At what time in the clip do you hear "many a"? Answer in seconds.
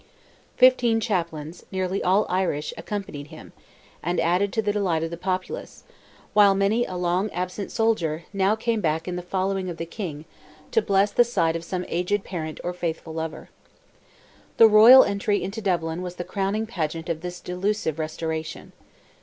6.55-6.95